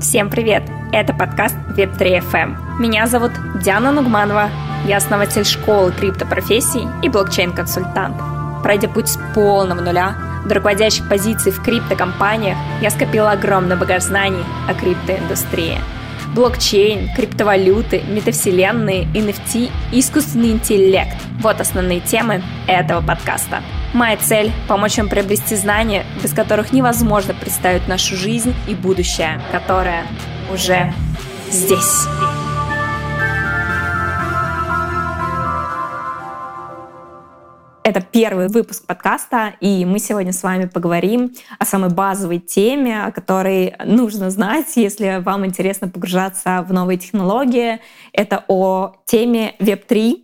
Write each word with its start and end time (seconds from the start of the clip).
Всем 0.00 0.30
привет! 0.30 0.62
Это 0.92 1.12
подкаст 1.12 1.54
Web3 1.76 2.22
FM. 2.32 2.80
Меня 2.80 3.06
зовут 3.06 3.32
Диана 3.62 3.92
Нугманова. 3.92 4.48
Я 4.86 4.96
основатель 4.96 5.44
школы 5.44 5.92
криптопрофессий 5.92 6.88
и 7.02 7.10
блокчейн-консультант. 7.10 8.62
Пройдя 8.62 8.88
путь 8.88 9.08
с 9.10 9.18
полного 9.34 9.82
нуля 9.82 10.14
до 10.46 10.54
руководящих 10.54 11.06
позиций 11.06 11.52
в 11.52 11.62
криптокомпаниях, 11.62 12.56
я 12.80 12.90
скопила 12.90 13.32
огромный 13.32 13.76
багаж 13.76 14.04
знаний 14.04 14.42
о 14.66 14.72
криптоиндустрии. 14.72 15.78
Блокчейн, 16.34 17.12
криптовалюты, 17.14 18.02
метавселенные, 18.08 19.04
NFT 19.14 19.70
и 19.92 20.00
искусственный 20.00 20.52
интеллект– 20.52 21.16
вот 21.40 21.60
основные 21.60 22.00
темы 22.00 22.42
этого 22.66 23.00
подкаста– 23.00 23.62
Моя 23.92 24.16
цель– 24.16 24.52
помочь 24.68 24.98
вам 24.98 25.08
приобрести 25.08 25.56
знания, 25.56 26.06
без 26.22 26.32
которых 26.32 26.72
невозможно 26.72 27.34
представить 27.34 27.88
нашу 27.88 28.16
жизнь 28.16 28.54
и 28.68 28.74
будущее, 28.74 29.40
которое 29.50 30.06
уже 30.52 30.92
здесь. 31.50 32.06
Это 37.90 38.02
первый 38.02 38.46
выпуск 38.46 38.86
подкаста, 38.86 39.54
и 39.58 39.84
мы 39.84 39.98
сегодня 39.98 40.32
с 40.32 40.44
вами 40.44 40.66
поговорим 40.66 41.32
о 41.58 41.64
самой 41.64 41.90
базовой 41.90 42.38
теме, 42.38 43.02
о 43.02 43.10
которой 43.10 43.74
нужно 43.84 44.30
знать, 44.30 44.76
если 44.76 45.20
вам 45.20 45.44
интересно 45.44 45.88
погружаться 45.88 46.64
в 46.68 46.72
новые 46.72 46.98
технологии. 46.98 47.80
Это 48.12 48.44
о 48.46 48.94
теме 49.06 49.56
Web3, 49.58 50.18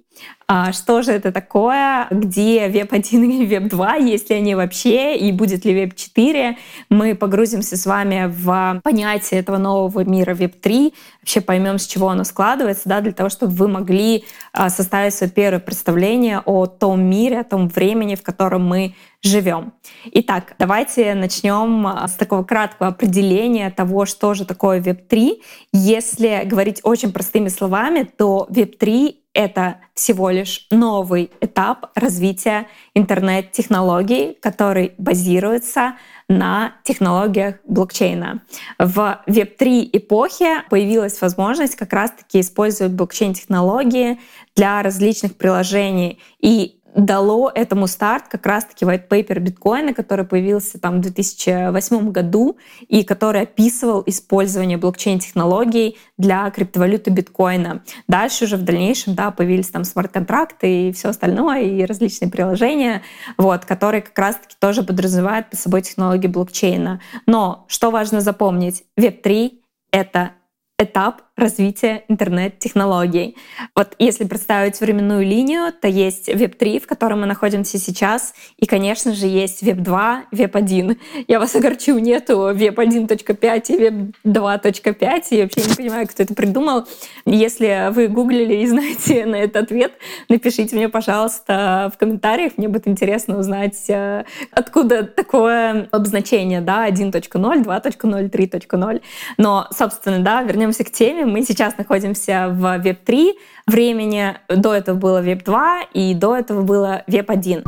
а 0.48 0.72
что 0.72 1.02
же 1.02 1.10
это 1.10 1.32
такое, 1.32 2.06
где 2.10 2.68
веб-1 2.68 3.42
и 3.42 3.46
веб-2, 3.46 4.08
есть 4.08 4.30
ли 4.30 4.36
они 4.36 4.54
вообще, 4.54 5.16
и 5.16 5.32
будет 5.32 5.64
ли 5.64 5.74
веб-4. 5.74 6.56
Мы 6.88 7.16
погрузимся 7.16 7.76
с 7.76 7.84
вами 7.84 8.26
в 8.28 8.80
понятие 8.84 9.40
этого 9.40 9.56
нового 9.56 10.04
мира 10.04 10.34
веб-3, 10.34 10.94
вообще 11.20 11.40
поймем, 11.40 11.80
с 11.80 11.86
чего 11.86 12.10
оно 12.10 12.22
складывается, 12.22 12.88
да, 12.88 13.00
для 13.00 13.10
того, 13.10 13.28
чтобы 13.28 13.54
вы 13.54 13.66
могли 13.66 14.24
а, 14.52 14.70
составить 14.70 15.14
свое 15.14 15.32
первое 15.32 15.58
представление 15.58 16.40
о 16.44 16.66
том 16.66 17.02
мире, 17.02 17.40
о 17.40 17.44
том 17.44 17.68
времени, 17.68 18.14
в 18.14 18.22
котором 18.22 18.64
мы 18.64 18.94
живем. 19.22 19.72
Итак, 20.12 20.54
давайте 20.60 21.14
начнем 21.14 21.88
а, 21.88 22.06
с 22.06 22.14
такого 22.14 22.44
краткого 22.44 22.90
определения 22.90 23.68
того, 23.70 24.06
что 24.06 24.34
же 24.34 24.44
такое 24.44 24.80
Web3. 24.80 25.40
Если 25.72 26.42
говорить 26.44 26.80
очень 26.84 27.12
простыми 27.12 27.48
словами, 27.48 28.08
то 28.16 28.46
Web3 28.48 29.16
это 29.36 29.76
всего 29.94 30.30
лишь 30.30 30.66
новый 30.70 31.30
этап 31.40 31.90
развития 31.94 32.66
интернет-технологий, 32.94 34.36
который 34.40 34.94
базируется 34.96 35.96
на 36.28 36.72
технологиях 36.82 37.56
блокчейна. 37.64 38.42
В 38.78 39.22
Web3 39.26 39.90
эпохе 39.92 40.62
появилась 40.70 41.20
возможность 41.20 41.76
как 41.76 41.92
раз-таки 41.92 42.40
использовать 42.40 42.94
блокчейн-технологии 42.94 44.18
для 44.56 44.82
различных 44.82 45.36
приложений. 45.36 46.18
И 46.40 46.80
дало 46.96 47.52
этому 47.54 47.86
старт 47.86 48.24
как 48.28 48.46
раз-таки 48.46 48.84
white 48.84 49.08
paper 49.08 49.38
биткоина, 49.38 49.92
который 49.92 50.24
появился 50.24 50.80
там 50.80 50.96
в 50.96 51.00
2008 51.02 52.10
году 52.10 52.56
и 52.88 53.04
который 53.04 53.42
описывал 53.42 54.02
использование 54.06 54.78
блокчейн-технологий 54.78 55.98
для 56.16 56.50
криптовалюты 56.50 57.10
биткоина. 57.10 57.82
Дальше 58.08 58.44
уже 58.44 58.56
в 58.56 58.62
дальнейшем 58.62 59.14
да, 59.14 59.30
появились 59.30 59.68
там 59.68 59.84
смарт-контракты 59.84 60.88
и 60.88 60.92
все 60.92 61.10
остальное, 61.10 61.62
и 61.62 61.84
различные 61.84 62.30
приложения, 62.30 63.02
вот, 63.36 63.66
которые 63.66 64.00
как 64.00 64.18
раз-таки 64.18 64.56
тоже 64.58 64.82
подразумевают 64.82 65.50
под 65.50 65.60
собой 65.60 65.82
технологии 65.82 66.28
блокчейна. 66.28 67.00
Но 67.26 67.66
что 67.68 67.90
важно 67.90 68.22
запомнить? 68.22 68.84
Web3— 68.98 69.52
это 69.90 70.32
этап 70.78 71.25
развития 71.36 72.04
интернет-технологий. 72.08 73.36
Вот 73.74 73.94
если 73.98 74.24
представить 74.24 74.80
временную 74.80 75.24
линию, 75.24 75.72
то 75.72 75.86
есть 75.86 76.28
Web3, 76.28 76.80
в 76.80 76.86
котором 76.86 77.20
мы 77.20 77.26
находимся 77.26 77.78
сейчас, 77.78 78.34
и, 78.56 78.66
конечно 78.66 79.12
же, 79.12 79.26
есть 79.26 79.62
Web2, 79.62 80.22
Web1. 80.32 80.96
Я 81.28 81.38
вас 81.38 81.54
огорчу, 81.54 81.98
нету 81.98 82.50
Web1.5 82.54 83.62
и 83.68 84.28
Web2.5, 84.28 85.22
я 85.30 85.42
вообще 85.42 85.60
не 85.60 85.74
понимаю, 85.76 86.08
кто 86.08 86.22
это 86.22 86.34
придумал. 86.34 86.86
Если 87.26 87.92
вы 87.92 88.08
гуглили 88.08 88.54
и 88.62 88.66
знаете 88.66 89.26
на 89.26 89.36
этот 89.36 89.64
ответ, 89.64 89.92
напишите 90.30 90.74
мне, 90.74 90.88
пожалуйста, 90.88 91.92
в 91.94 91.98
комментариях. 91.98 92.52
Мне 92.56 92.68
будет 92.68 92.88
интересно 92.88 93.38
узнать, 93.38 93.84
э, 93.88 94.24
откуда 94.52 95.04
такое 95.04 95.88
обозначение, 95.92 96.62
да, 96.62 96.88
1.0, 96.88 97.10
2.0, 97.20 98.30
3.0. 98.30 99.02
Но, 99.36 99.68
собственно, 99.70 100.20
да, 100.20 100.42
вернемся 100.42 100.82
к 100.84 100.90
теме 100.90 101.25
мы 101.26 101.42
сейчас 101.42 101.76
находимся 101.76 102.48
в 102.50 102.64
Web3 102.80 103.34
времени. 103.66 104.36
До 104.48 104.72
этого 104.72 104.96
было 104.96 105.22
Web2 105.22 105.88
и 105.92 106.14
до 106.14 106.36
этого 106.36 106.62
было 106.62 107.02
Web1. 107.06 107.62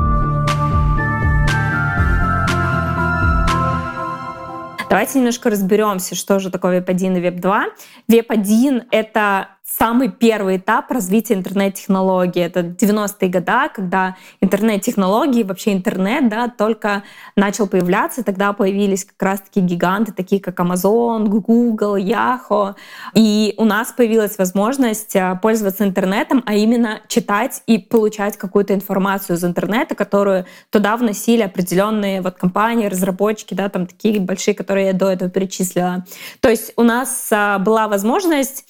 Давайте 4.89 5.19
немножко 5.19 5.51
разберемся, 5.51 6.15
что 6.15 6.39
же 6.39 6.51
такое 6.51 6.81
Web1 6.81 7.19
и 7.19 7.29
Web2. 7.29 7.65
Web1— 8.11 8.87
это 8.91 9.49
самый 9.69 10.11
первый 10.11 10.57
этап 10.57 10.91
развития 10.91 11.35
интернет-технологий. 11.35 12.41
Это 12.41 12.61
90-е 12.61 13.29
годы, 13.29 13.71
когда 13.75 14.17
интернет-технологии, 14.41 15.43
вообще 15.43 15.73
интернет, 15.73 16.29
да, 16.29 16.49
только 16.49 17.03
начал 17.37 17.67
появляться. 17.67 18.25
Тогда 18.25 18.53
появились 18.53 19.05
как 19.05 19.23
раз-таки 19.23 19.61
гиганты, 19.61 20.13
такие 20.13 20.41
как 20.41 20.59
Amazon, 20.59 21.27
Google, 21.27 21.97
Yahoo. 21.97 22.75
И 23.15 23.55
у 23.59 23.65
нас 23.65 23.93
появилась 23.93 24.39
возможность 24.39 25.15
э, 25.15 25.39
пользоваться 25.43 25.85
интернетом, 25.85 26.43
а 26.47 26.55
именно 26.55 27.01
читать 27.09 27.63
и 27.67 27.79
получать 27.79 28.37
какую-то 28.37 28.75
информацию 28.75 29.37
из 29.37 29.45
интернета, 29.45 29.95
которую 29.95 30.47
туда 30.71 30.97
вносили 30.97 31.43
определенные 31.43 32.23
вот 32.23 32.37
компании, 32.37 32.87
разработчики, 32.87 33.55
да, 33.55 33.69
там 33.69 33.87
такие 33.87 34.19
большие, 34.19 34.55
которые 34.55 34.89
я 34.89 34.93
до 34.93 35.11
этого 35.11 35.31
перечислила. 35.31 36.05
То 36.41 36.49
есть 36.49 36.73
у 36.77 36.83
нас 36.83 37.29
э, 37.31 37.59
была 37.59 37.87
возможность 37.89 38.65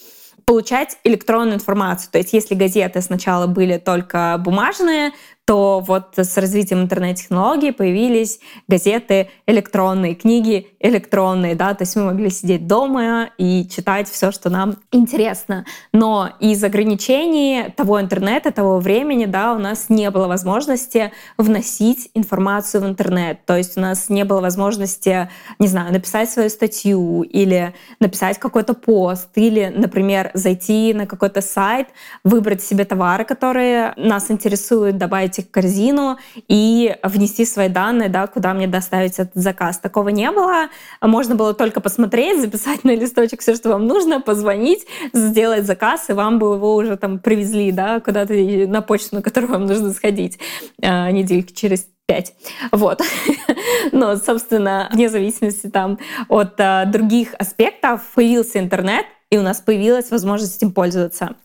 получать 0.48 0.96
электронную 1.04 1.56
информацию. 1.56 2.10
То 2.10 2.16
есть 2.16 2.32
если 2.32 2.54
газеты 2.54 3.02
сначала 3.02 3.46
были 3.46 3.76
только 3.76 4.40
бумажные, 4.42 5.12
то 5.48 5.80
вот 5.80 6.18
с 6.18 6.36
развитием 6.36 6.82
интернет-технологий 6.82 7.72
появились 7.72 8.38
газеты 8.68 9.30
электронные, 9.46 10.14
книги 10.14 10.66
электронные, 10.78 11.54
да, 11.54 11.72
то 11.72 11.84
есть 11.84 11.96
мы 11.96 12.04
могли 12.04 12.28
сидеть 12.28 12.66
дома 12.66 13.30
и 13.38 13.66
читать 13.66 14.10
все, 14.10 14.30
что 14.30 14.50
нам 14.50 14.76
интересно. 14.92 15.64
Но 15.94 16.28
из 16.38 16.62
ограничений 16.62 17.72
того 17.74 17.98
интернета, 17.98 18.50
того 18.50 18.78
времени, 18.78 19.24
да, 19.24 19.54
у 19.54 19.58
нас 19.58 19.86
не 19.88 20.10
было 20.10 20.28
возможности 20.28 21.12
вносить 21.38 22.10
информацию 22.12 22.82
в 22.82 22.86
интернет. 22.86 23.46
То 23.46 23.56
есть 23.56 23.78
у 23.78 23.80
нас 23.80 24.10
не 24.10 24.24
было 24.24 24.42
возможности, 24.42 25.30
не 25.58 25.66
знаю, 25.66 25.94
написать 25.94 26.30
свою 26.30 26.50
статью 26.50 27.22
или 27.22 27.72
написать 28.00 28.38
какой-то 28.38 28.74
пост, 28.74 29.30
или, 29.36 29.72
например, 29.74 30.30
зайти 30.34 30.92
на 30.92 31.06
какой-то 31.06 31.40
сайт, 31.40 31.88
выбрать 32.22 32.62
себе 32.62 32.84
товары, 32.84 33.24
которые 33.24 33.94
нас 33.96 34.30
интересуют, 34.30 34.98
добавить 34.98 35.37
их 35.38 35.46
в 35.46 35.50
корзину 35.50 36.18
и 36.48 36.96
внести 37.02 37.44
свои 37.44 37.68
данные, 37.68 38.08
да, 38.08 38.26
куда 38.26 38.54
мне 38.54 38.66
доставить 38.66 39.18
этот 39.18 39.34
заказ. 39.34 39.78
Такого 39.78 40.08
не 40.08 40.30
было. 40.30 40.68
Можно 41.00 41.34
было 41.34 41.54
только 41.54 41.80
посмотреть, 41.80 42.40
записать 42.40 42.84
на 42.84 42.94
листочек 42.94 43.40
все, 43.40 43.54
что 43.54 43.70
вам 43.70 43.86
нужно, 43.86 44.20
позвонить, 44.20 44.86
сделать 45.12 45.66
заказ, 45.66 46.08
и 46.10 46.12
вам 46.12 46.38
бы 46.38 46.54
его 46.54 46.74
уже 46.74 46.96
там 46.96 47.18
привезли, 47.18 47.72
да, 47.72 48.00
куда-то 48.00 48.34
на 48.34 48.82
почту, 48.82 49.16
на 49.16 49.22
которую 49.22 49.52
вам 49.52 49.66
нужно 49.66 49.92
сходить 49.92 50.38
э, 50.80 51.10
недельки 51.10 51.52
через 51.52 51.86
пять. 52.08 52.34
Вот. 52.72 53.02
Но, 53.92 54.16
собственно, 54.16 54.88
вне 54.92 55.08
зависимости 55.08 55.68
там 55.68 55.98
от 56.28 56.58
а, 56.58 56.86
других 56.86 57.34
аспектов 57.38 58.02
появился 58.14 58.58
интернет, 58.58 59.04
и 59.30 59.36
у 59.36 59.42
нас 59.42 59.60
появилась 59.60 60.10
возможность 60.10 60.62
им 60.62 60.72
пользоваться. 60.72 61.36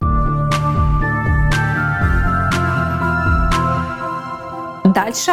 Дальше 4.93 5.31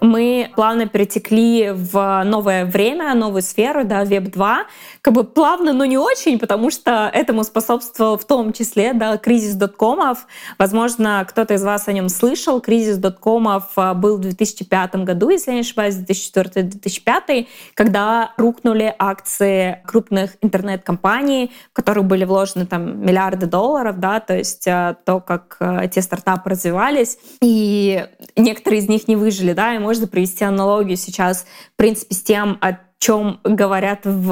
мы 0.00 0.50
плавно 0.56 0.86
перетекли 0.86 1.70
в 1.70 2.22
новое 2.24 2.64
время, 2.64 3.14
новую 3.14 3.42
сферу, 3.42 3.84
да, 3.84 4.02
Web2. 4.02 4.64
Как 5.00 5.14
бы 5.14 5.24
плавно, 5.24 5.72
но 5.72 5.84
не 5.84 5.96
очень, 5.96 6.38
потому 6.38 6.70
что 6.70 7.10
этому 7.12 7.44
способствовал 7.44 8.18
в 8.18 8.24
том 8.24 8.52
числе 8.52 8.94
да, 8.94 9.16
кризис 9.16 9.54
доткомов. 9.54 10.26
Возможно, 10.58 11.24
кто-то 11.28 11.54
из 11.54 11.62
вас 11.62 11.88
о 11.88 11.92
нем 11.92 12.08
слышал. 12.08 12.60
Кризис 12.60 12.96
доткомов 12.96 13.64
а, 13.76 13.94
был 13.94 14.16
в 14.16 14.20
2005 14.20 14.96
году, 14.96 15.28
если 15.28 15.50
я 15.52 15.54
не 15.56 15.60
ошибаюсь, 15.60 15.94
2004-2005, 15.96 17.46
когда 17.74 18.32
рухнули 18.36 18.94
акции 18.98 19.82
крупных 19.86 20.36
интернет-компаний, 20.40 21.52
в 21.70 21.76
которых 21.76 22.06
были 22.06 22.24
вложены 22.24 22.66
там 22.66 23.04
миллиарды 23.04 23.46
долларов, 23.46 24.00
да, 24.00 24.20
то 24.20 24.36
есть 24.36 24.66
а, 24.66 24.96
то, 25.04 25.20
как 25.20 25.56
а, 25.60 25.86
те 25.86 26.02
стартапы 26.02 26.50
развивались. 26.50 27.18
И 27.40 28.04
некоторые 28.36 28.80
из 28.80 28.88
них 28.88 29.01
не 29.08 29.16
выжили, 29.16 29.52
да, 29.52 29.74
и 29.74 29.78
можно 29.78 30.06
провести 30.06 30.44
аналогию 30.44 30.96
сейчас, 30.96 31.46
в 31.74 31.76
принципе, 31.76 32.14
с 32.14 32.22
тем, 32.22 32.58
от 32.60 32.76
чем 33.02 33.40
говорят 33.42 34.02
в 34.04 34.30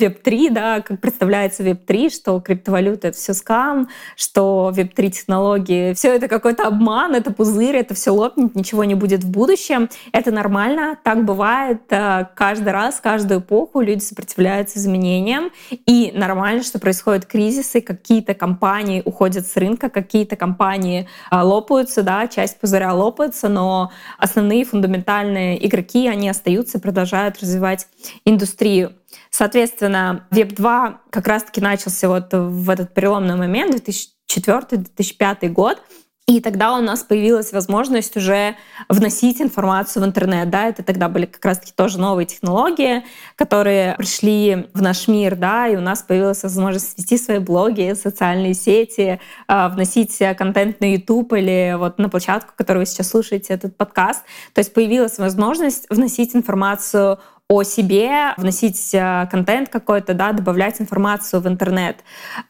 Web3, 0.00 0.50
да, 0.52 0.80
как 0.82 1.00
представляется 1.00 1.64
Web3, 1.64 2.10
что 2.10 2.38
криптовалюта— 2.38 3.08
это 3.08 3.18
все 3.18 3.34
скам, 3.34 3.88
что 4.14 4.72
Web3 4.72 5.10
технологии— 5.10 5.92
все 5.94 6.14
это 6.14 6.28
какой-то 6.28 6.68
обман, 6.68 7.16
это 7.16 7.32
пузырь, 7.32 7.74
это 7.74 7.94
все 7.94 8.12
лопнет, 8.12 8.54
ничего 8.54 8.84
не 8.84 8.94
будет 8.94 9.24
в 9.24 9.30
будущем. 9.32 9.88
Это 10.12 10.30
нормально, 10.30 10.96
так 11.02 11.24
бывает 11.24 11.80
э, 11.90 12.26
каждый 12.36 12.72
раз, 12.72 13.00
каждую 13.00 13.40
эпоху 13.40 13.80
люди 13.80 14.04
сопротивляются 14.04 14.78
изменениям, 14.78 15.50
и 15.70 16.12
нормально, 16.14 16.62
что 16.62 16.78
происходят 16.78 17.26
кризисы, 17.26 17.80
какие-то 17.80 18.34
компании 18.34 19.02
уходят 19.04 19.44
с 19.44 19.56
рынка, 19.56 19.90
какие-то 19.90 20.36
компании 20.36 21.08
э, 21.32 21.36
лопаются, 21.36 22.04
да, 22.04 22.28
часть 22.28 22.60
пузыря 22.60 22.92
лопается, 22.94 23.48
но 23.48 23.90
основные 24.18 24.64
фундаментальные 24.64 25.66
игроки, 25.66 26.06
они 26.06 26.28
остаются 26.28 26.78
и 26.78 26.80
продолжают 26.80 27.40
развивать 27.40 27.88
индустрию. 28.24 28.92
Соответственно, 29.30 30.26
Web 30.30 30.54
2 30.54 31.00
как 31.10 31.26
раз-таки 31.26 31.60
начался 31.60 32.08
вот 32.08 32.32
в 32.32 32.70
этот 32.70 32.94
переломный 32.94 33.36
момент, 33.36 33.74
2004-2005 33.74 35.48
год, 35.48 35.82
и 36.26 36.40
тогда 36.40 36.74
у 36.74 36.80
нас 36.80 37.02
появилась 37.02 37.52
возможность 37.52 38.16
уже 38.16 38.56
вносить 38.88 39.42
информацию 39.42 40.02
в 40.02 40.06
интернет. 40.06 40.48
Да? 40.48 40.68
Это 40.68 40.82
тогда 40.82 41.10
были 41.10 41.26
как 41.26 41.44
раз-таки 41.44 41.72
тоже 41.76 41.98
новые 41.98 42.24
технологии, 42.24 43.04
которые 43.36 43.94
пришли 43.98 44.68
в 44.72 44.80
наш 44.80 45.06
мир, 45.06 45.36
да, 45.36 45.68
и 45.68 45.76
у 45.76 45.82
нас 45.82 46.02
появилась 46.02 46.42
возможность 46.42 46.96
вести 46.96 47.18
свои 47.18 47.38
блоги, 47.40 47.92
социальные 47.92 48.54
сети, 48.54 49.20
а, 49.48 49.68
вносить 49.68 50.18
контент 50.38 50.80
на 50.80 50.94
YouTube 50.94 51.34
или 51.34 51.76
вот 51.78 51.98
на 51.98 52.08
площадку, 52.08 52.54
которую 52.56 52.82
вы 52.82 52.86
сейчас 52.86 53.08
слушаете, 53.08 53.52
этот 53.52 53.76
подкаст. 53.76 54.24
То 54.54 54.60
есть 54.60 54.72
появилась 54.72 55.18
возможность 55.18 55.84
вносить 55.90 56.34
информацию 56.34 57.18
о 57.48 57.62
себе, 57.62 58.32
вносить 58.38 58.94
э, 58.94 59.28
контент 59.30 59.68
какой-то, 59.68 60.14
да, 60.14 60.32
добавлять 60.32 60.80
информацию 60.80 61.40
в 61.40 61.48
интернет. 61.48 61.98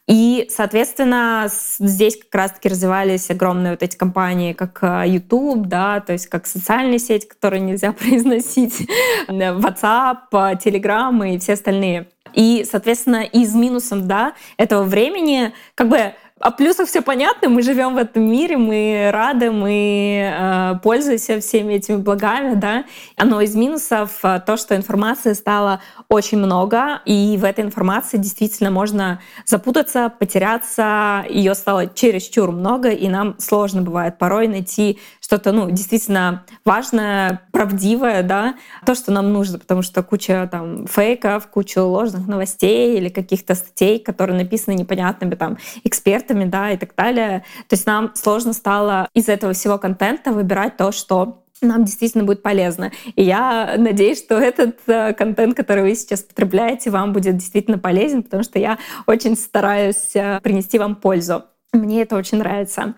И, 0.07 0.47
соответственно, 0.51 1.49
здесь 1.49 2.17
как 2.17 2.33
раз-таки 2.33 2.69
развивались 2.69 3.29
огромные 3.29 3.73
вот 3.73 3.83
эти 3.83 3.97
компании, 3.97 4.53
как 4.53 4.79
э, 4.83 5.05
YouTube, 5.07 5.67
да, 5.67 6.01
то 6.01 6.13
есть 6.13 6.29
как 6.29 6.47
социальные 6.47 7.01
сети, 7.01 7.27
которые 7.27 7.61
нельзя 7.61 7.93
произносить, 7.99 8.89
WhatsApp, 9.29 10.31
Telegram 10.31 11.35
и 11.35 11.39
все 11.39 11.55
остальные. 11.55 12.09
И, 12.33 12.65
соответственно, 12.69 13.25
из 13.25 13.55
минусом 13.55 14.07
да, 14.07 14.35
этого 14.57 14.85
времени 14.85 15.53
как 15.75 15.89
бы 15.89 16.15
о 16.41 16.51
плюсах 16.51 16.89
все 16.89 17.01
понятно, 17.01 17.49
мы 17.49 17.63
живем 17.63 17.95
в 17.95 17.97
этом 17.97 18.29
мире, 18.29 18.57
мы 18.57 19.11
рады, 19.13 19.53
мы 19.53 20.33
э, 20.37 20.75
пользуемся 20.83 21.39
всеми 21.41 21.75
этими 21.75 21.97
благами, 21.97 22.55
да. 22.55 22.85
Но 23.17 23.41
из 23.41 23.55
минусов 23.55 24.19
э, 24.25 24.43
то, 24.45 24.57
что 24.57 24.75
информации 24.75 25.33
стало 25.35 25.81
очень 26.09 26.39
много, 26.39 27.01
и 27.05 27.37
в 27.39 27.45
этой 27.45 27.65
информации 27.65 28.17
действительно 28.17 28.73
можно 28.73 29.21
запутаться, 29.47 30.09
потеряться, 30.09 31.25
ее 31.29 31.55
стало 31.55 31.87
чересчур 31.87 32.51
много, 32.51 32.91
и 32.91 33.09
нам 33.09 33.37
сложно 33.39 33.83
бывает 33.83 34.19
порой 34.19 34.49
найти 34.49 34.99
что-то, 35.35 35.51
ну, 35.51 35.69
действительно 35.69 36.45
важное, 36.65 37.43
правдивое, 37.51 38.23
да, 38.23 38.55
то, 38.87 38.95
что 38.95 39.11
нам 39.11 39.33
нужно, 39.33 39.59
потому 39.59 39.83
что 39.83 40.05
куча 40.05 40.49
там 40.51 40.87
фейков, 40.87 41.49
куча 41.49 41.83
ложных 41.83 42.29
новостей 42.29 42.97
или 42.97 43.09
каких-то 43.09 43.57
статей, 43.57 43.99
которые 43.99 44.39
написаны 44.39 44.75
непонятными 44.75 45.35
там 45.35 45.59
экспертами, 45.83 46.45
да, 46.45 46.71
и 46.71 46.77
так 46.77 46.95
далее. 46.97 47.45
То 47.69 47.75
есть 47.75 47.85
нам 47.85 48.13
сложно 48.15 48.53
стало 48.53 49.09
из 49.13 49.29
этого 49.29 49.55
всего 49.55 49.77
контента 49.77 50.31
выбирать 50.31 50.77
то, 50.77 50.93
что 50.93 51.43
нам 51.61 51.85
действительно 51.85 52.23
будет 52.23 52.43
полезно. 52.43 52.93
И 53.17 53.25
я 53.25 53.75
надеюсь, 53.77 54.19
что 54.19 54.39
этот 54.39 54.77
э, 54.87 55.15
контент, 55.15 55.57
который 55.57 55.83
вы 55.83 55.97
сейчас 55.97 56.21
потребляете, 56.21 56.91
вам 56.91 57.13
будет 57.13 57.39
действительно 57.39 57.79
полезен, 57.79 58.23
потому 58.23 58.45
что 58.45 58.61
я 58.61 58.79
очень 59.07 59.37
стараюсь 59.37 60.15
э, 60.15 60.39
принести 60.43 60.79
вам 60.79 60.95
пользу. 60.95 61.45
Мне 61.73 62.03
это 62.03 62.15
очень 62.15 62.39
нравится. 62.39 62.95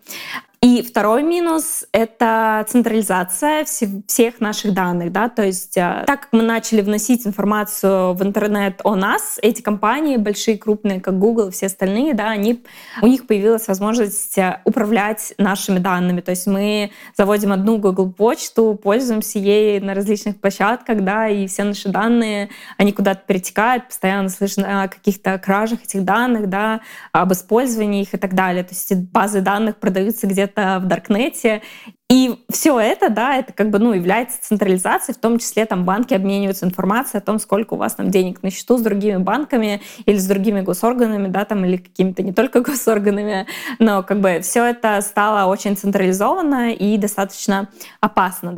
И 0.67 0.83
второй 0.83 1.23
минус— 1.23 1.87
это 1.93 2.67
централизация 2.69 3.65
всех 3.65 4.41
наших 4.41 4.75
данных. 4.75 5.13
Да? 5.13 5.29
То 5.29 5.45
есть 5.45 5.77
э, 5.77 6.03
так 6.09 6.23
как 6.23 6.33
мы 6.33 6.43
начали 6.43 6.81
вносить 6.81 7.25
информацию 7.25 8.15
в 8.15 8.23
интернет 8.25 8.81
о 8.83 8.97
нас, 8.97 9.39
эти 9.41 9.63
компании, 9.63 10.17
большие, 10.17 10.59
крупные, 10.59 11.01
как 11.01 11.21
Google, 11.21 11.53
все 11.53 11.67
остальные, 11.67 12.15
да, 12.15 12.31
они, 12.31 12.65
у 13.01 13.07
них 13.07 13.29
появилась 13.29 13.69
возможность 13.69 14.37
э, 14.39 14.61
управлять 14.65 15.35
нашими 15.39 15.79
данными. 15.79 16.21
То 16.21 16.33
есть 16.33 16.49
мы 16.49 16.91
заводим 17.17 17.53
одну 17.53 17.79
Google 17.79 18.13
почту, 18.13 18.75
пользуемся 18.75 19.39
ей 19.39 19.79
на 19.79 19.95
различных 19.95 20.41
площадках, 20.41 21.05
да, 21.05 21.29
и 21.29 21.47
все 21.47 21.63
наши 21.63 21.91
данные, 21.91 22.49
они 22.77 22.91
куда-то 22.91 23.23
перетекают, 23.25 23.87
постоянно 23.87 24.31
слышно 24.31 24.83
о 24.83 24.89
каких-то 24.89 25.39
кражах 25.39 25.85
этих 25.85 26.03
данных, 26.03 26.49
да, 26.49 26.81
об 27.13 27.33
использовании 27.33 28.03
их 28.03 28.15
и 28.15 28.19
так 28.19 28.35
далее. 28.35 28.65
То 28.65 28.75
есть 28.75 28.93
базы 29.13 29.43
данных 29.43 29.77
продаются 29.77 30.27
где-то 30.27 30.56
в 30.57 30.81
Даркнете. 30.85 31.63
И 32.09 32.45
все 32.51 32.79
это, 32.79 33.11
да, 33.11 33.35
это 33.35 33.53
как 33.53 33.71
бы, 33.71 33.81
ну, 33.81 33.93
является 33.93 34.41
централизацией, 34.41 35.17
в 35.17 35.21
том 35.21 35.39
числе 35.39 35.67
там 35.67 35.85
банки 35.85 36.15
обмениваются 36.15 36.65
информацией 36.65 37.21
о 37.21 37.25
том, 37.25 37.41
сколько 37.41 37.75
у 37.75 37.77
вас 37.77 37.95
там 37.95 38.11
денег 38.11 38.45
на 38.45 38.51
счету 38.51 38.79
с 38.79 38.83
другими 38.83 39.17
банками 39.17 39.83
или 40.07 40.17
с 40.17 40.27
другими 40.27 40.61
госорганами, 40.61 41.27
да, 41.27 41.45
там, 41.45 41.65
или 41.65 41.79
какими-то 41.79 42.23
не 42.23 42.33
только 42.33 42.61
госорганами, 42.63 43.47
но 43.81 44.05
как 44.05 44.21
бы 44.21 44.41
все 44.41 44.65
это 44.65 45.01
стало 45.01 45.51
очень 45.51 45.77
централизованно 45.77 46.73
и 46.73 46.97
достаточно 46.97 47.69
опасно. 48.01 48.55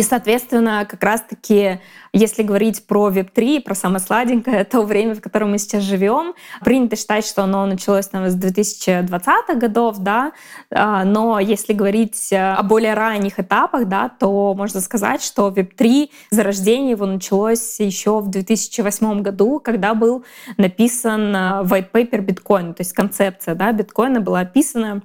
И, 0.00 0.02
соответственно, 0.02 0.86
как 0.88 1.02
раз-таки 1.04 1.78
если 2.12 2.42
говорить 2.42 2.86
про 2.86 3.10
Web3, 3.10 3.62
про 3.62 3.74
самое 3.74 4.00
сладенькое, 4.00 4.64
то 4.70 4.82
время, 4.82 5.14
в 5.14 5.20
котором 5.20 5.52
мы 5.52 5.58
сейчас 5.58 5.82
живем, 5.82 6.34
принято 6.64 6.96
считать, 6.96 7.26
что 7.26 7.44
оно 7.44 7.66
началось 7.66 8.06
там, 8.08 8.28
с 8.28 8.36
2020-х 8.36 9.54
годов, 9.54 9.98
да, 9.98 10.32
а, 10.70 11.04
но 11.04 11.38
если 11.38 11.72
говорить 11.72 12.32
э, 12.32 12.52
о 12.52 12.62
более 12.62 12.94
ранних 12.94 13.38
этапах, 13.38 13.86
да, 13.88 14.08
то 14.08 14.54
можно 14.54 14.80
сказать, 14.80 15.22
что 15.22 15.48
Web3, 15.48 16.10
зарождение 16.30 16.90
его 16.92 17.06
началось 17.06 17.80
еще 17.80 18.20
в 18.20 18.28
2008 18.28 19.22
году, 19.22 19.60
когда 19.60 19.94
был 19.94 20.24
написан 20.56 21.34
э, 21.34 21.38
white 21.62 21.90
paper 21.92 22.20
биткоина, 22.20 22.74
то 22.74 22.80
есть 22.80 22.92
концепция 22.92 23.54
да, 23.54 23.72
биткоина 23.72 24.20
была 24.20 24.40
описана, 24.40 25.02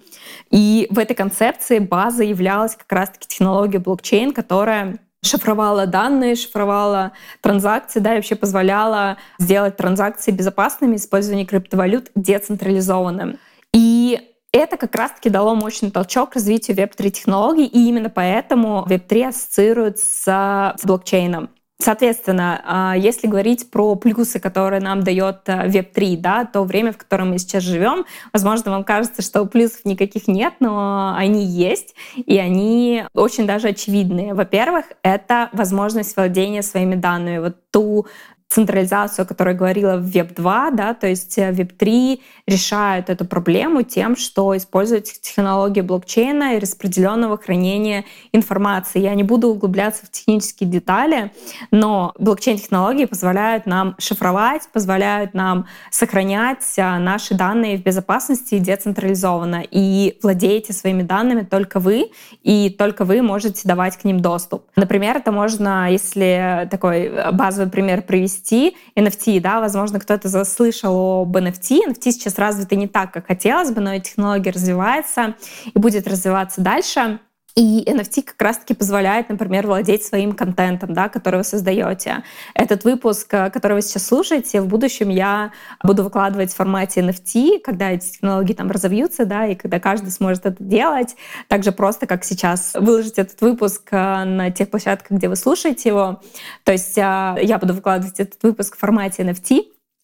и 0.49 0.87
в 0.89 0.99
этой 0.99 1.15
концепции 1.15 1.79
базой 1.79 2.29
являлась 2.29 2.75
как 2.75 2.91
раз-таки 2.91 3.27
технология 3.27 3.79
блокчейн, 3.79 4.31
которая 4.31 4.97
шифровала 5.25 5.87
данные, 5.87 6.35
шифровала 6.35 7.11
транзакции, 7.41 7.99
да, 7.99 8.13
и 8.13 8.15
вообще 8.17 8.35
позволяла 8.35 9.17
сделать 9.39 9.75
транзакции 9.77 10.31
безопасными, 10.31 10.95
использование 10.95 11.45
криптовалют 11.45 12.11
децентрализованным. 12.15 13.37
И 13.73 14.19
это 14.51 14.77
как 14.77 14.95
раз-таки 14.95 15.29
дало 15.29 15.53
мощный 15.55 15.91
толчок 15.91 16.35
развитию 16.35 16.77
Web3 16.77 17.09
технологий, 17.09 17.65
и 17.65 17.89
именно 17.89 18.09
поэтому 18.09 18.85
Web3 18.87 19.27
ассоциируют 19.27 19.99
с 19.99 20.75
блокчейном. 20.83 21.49
Соответственно, 21.77 22.61
а, 22.63 22.95
если 22.95 23.27
говорить 23.27 23.69
про 23.69 23.95
плюсы, 23.95 24.39
которые 24.39 24.79
нам 24.79 25.03
дает 25.03 25.41
э, 25.47 25.67
Web3, 25.67 26.17
да, 26.17 26.45
то 26.45 26.63
время, 26.63 26.93
в 26.93 26.97
котором 26.97 27.31
мы 27.31 27.37
сейчас 27.37 27.63
живем, 27.63 28.05
возможно, 28.31 28.71
вам 28.71 28.85
кажется, 28.85 29.21
что 29.21 29.45
плюсов 29.45 29.83
никаких 29.83 30.29
нет, 30.29 30.53
но 30.61 31.13
они 31.17 31.43
есть, 31.43 31.93
и 32.15 32.37
они 32.37 33.03
очень 33.13 33.45
даже 33.45 33.67
очевидные. 33.69 34.33
Во-первых, 34.33 34.85
это 35.03 35.49
возможность 35.51 36.15
владения 36.15 36.63
своими 36.63 36.95
данными. 36.95 37.39
Вот 37.39 37.57
ту 37.71 38.07
централизацию, 38.49 39.23
о 39.23 39.25
которой 39.25 39.55
говорила 39.55 39.97
в 39.97 40.05
Web2, 40.05 40.75
да, 40.75 40.93
то 40.93 41.07
есть 41.07 41.37
э, 41.37 41.51
Web3 41.51 42.19
решают 42.47 43.09
эту 43.09 43.25
проблему 43.25 43.81
тем, 43.81 44.15
что 44.15 44.55
используют 44.55 45.05
технологии 45.05 45.81
блокчейна 45.81 46.55
и 46.55 46.59
распределенного 46.59 47.37
хранения 47.37 48.05
информации. 48.31 48.99
Я 48.99 49.15
не 49.15 49.23
буду 49.23 49.49
углубляться 49.49 50.05
в 50.05 50.11
технические 50.11 50.69
детали, 50.69 51.31
но 51.71 52.13
блокчейн-технологии 52.19 53.05
позволяют 53.05 53.65
нам 53.65 53.95
шифровать, 53.97 54.69
позволяют 54.71 55.33
нам 55.33 55.65
сохранять 55.89 56.63
э, 56.77 56.97
наши 56.99 57.33
данные 57.33 57.77
в 57.77 57.83
безопасности 57.83 58.55
и 58.55 58.59
децентрализованно. 58.59 59.63
И 59.69 60.17
владеете 60.21 60.71
своими 60.71 61.01
данными 61.01 61.41
только 61.41 61.79
вы, 61.79 62.11
и 62.43 62.69
только 62.69 63.05
вы 63.05 63.21
можете 63.21 63.67
давать 63.67 63.97
к 63.97 64.03
ним 64.03 64.19
доступ. 64.19 64.65
Например, 64.75 65.17
это 65.17 65.31
можно, 65.31 65.91
если 65.91 66.67
такой 66.69 67.05
э, 67.05 67.31
базовый 67.31 67.71
пример 67.71 68.03
привести, 68.03 68.34
NFT, 68.35 68.75
NFT, 68.95 69.39
да, 69.39 69.59
возможно, 69.59 69.99
кто-то 69.99 70.27
заслышал 70.27 71.21
об 71.21 71.35
NFT. 71.37 71.79
NFT 71.87 72.11
сейчас 72.11 72.37
развиты 72.37 72.75
не 72.75 72.87
так, 72.87 73.11
как 73.11 73.27
хотелось 73.27 73.71
бы, 73.71 73.81
но 73.81 73.93
и 73.93 74.01
технология 74.01 74.51
развивается 74.51 75.35
и 75.73 75.79
будет 75.79 76.07
развиваться 76.07 76.61
дальше. 76.61 77.19
И 77.55 77.85
NFT 77.87 78.23
как 78.23 78.41
раз-таки 78.41 78.73
позволяет, 78.73 79.29
например, 79.29 79.65
владеть 79.65 80.03
своим 80.03 80.33
контентом, 80.33 80.93
да, 80.93 81.07
который 81.07 81.37
вы 81.37 81.43
создаете. 81.45 82.23
Этот 82.53 82.83
выпуск, 82.83 83.33
э, 83.33 83.49
который 83.49 83.73
вы 83.73 83.81
сейчас 83.81 84.07
слушаете, 84.07 84.59
в 84.59 84.67
будущем 84.67 85.07
я 85.07 85.53
буду 85.81 86.03
выкладывать 86.03 86.51
в 86.51 86.55
формате 86.55 86.99
NFT, 86.99 87.61
когда 87.61 87.91
эти 87.91 88.11
технологии 88.11 88.51
там 88.51 88.69
разовьются, 88.69 89.25
да, 89.25 89.47
и 89.47 89.55
когда 89.55 89.79
каждый 89.79 90.11
сможет 90.11 90.45
это 90.45 90.61
делать. 90.61 91.15
Также 91.47 91.71
просто, 91.71 92.07
как 92.07 92.25
сейчас, 92.25 92.73
выложить 92.73 93.17
этот 93.17 93.39
выпуск 93.39 93.87
э, 93.91 94.25
на 94.25 94.51
тех 94.51 94.69
площадках, 94.69 95.17
где 95.17 95.29
вы 95.29 95.37
слушаете 95.37 95.89
его. 95.89 96.21
То 96.65 96.73
есть 96.73 96.97
э, 96.97 97.01
я 97.41 97.57
буду 97.57 97.73
выкладывать 97.73 98.19
этот 98.19 98.43
выпуск 98.43 98.75
в 98.75 98.79
формате 98.79 99.23
NFT, 99.23 99.63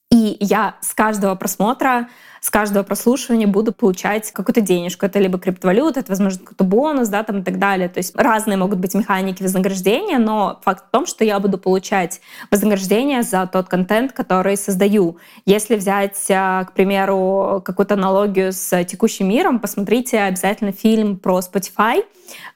и 0.09 0.37
я 0.39 0.75
с 0.81 0.93
каждого 0.93 1.35
просмотра 1.35 2.07
с 2.41 2.49
каждого 2.49 2.81
прослушивания 2.81 3.45
буду 3.45 3.71
получать 3.71 4.31
какую-то 4.31 4.61
денежку. 4.61 5.05
Это 5.05 5.19
либо 5.19 5.37
криптовалюта, 5.37 5.99
это, 5.99 6.11
возможно, 6.11 6.39
какой-то 6.39 6.63
бонус, 6.63 7.07
да, 7.07 7.21
там 7.21 7.41
и 7.41 7.43
так 7.43 7.59
далее. 7.59 7.87
То 7.87 7.99
есть 7.99 8.15
разные 8.15 8.57
могут 8.57 8.79
быть 8.79 8.95
механики 8.95 9.43
вознаграждения, 9.43 10.17
но 10.17 10.59
факт 10.63 10.85
в 10.87 10.89
том, 10.89 11.05
что 11.05 11.23
я 11.23 11.39
буду 11.39 11.59
получать 11.59 12.19
вознаграждение 12.49 13.21
за 13.21 13.45
тот 13.45 13.69
контент, 13.69 14.13
который 14.13 14.57
создаю. 14.57 15.17
Если 15.45 15.75
взять, 15.75 16.19
а, 16.31 16.63
к 16.63 16.73
примеру, 16.73 17.61
какую-то 17.63 17.93
аналогию 17.93 18.53
с 18.53 18.83
текущим 18.85 19.29
миром, 19.29 19.59
посмотрите 19.59 20.21
обязательно 20.21 20.71
фильм 20.71 21.19
про 21.19 21.41
Spotify. 21.41 22.03